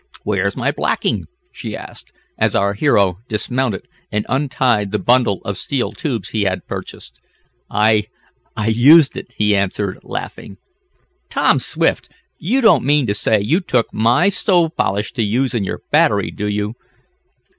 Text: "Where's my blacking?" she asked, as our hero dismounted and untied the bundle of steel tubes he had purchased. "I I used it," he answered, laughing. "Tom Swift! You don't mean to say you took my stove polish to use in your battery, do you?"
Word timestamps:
"Where's 0.23 0.57
my 0.57 0.71
blacking?" 0.71 1.25
she 1.51 1.77
asked, 1.77 2.11
as 2.35 2.55
our 2.55 2.73
hero 2.73 3.19
dismounted 3.29 3.87
and 4.11 4.25
untied 4.27 4.89
the 4.91 4.97
bundle 4.97 5.41
of 5.45 5.57
steel 5.59 5.91
tubes 5.91 6.29
he 6.29 6.41
had 6.41 6.65
purchased. 6.67 7.19
"I 7.69 8.05
I 8.57 8.69
used 8.69 9.15
it," 9.15 9.27
he 9.37 9.55
answered, 9.55 9.99
laughing. 10.01 10.57
"Tom 11.29 11.59
Swift! 11.59 12.11
You 12.39 12.61
don't 12.61 12.83
mean 12.83 13.05
to 13.05 13.13
say 13.13 13.41
you 13.41 13.59
took 13.59 13.93
my 13.93 14.29
stove 14.29 14.71
polish 14.75 15.13
to 15.13 15.21
use 15.21 15.53
in 15.53 15.63
your 15.63 15.81
battery, 15.91 16.31
do 16.31 16.47
you?" 16.47 16.73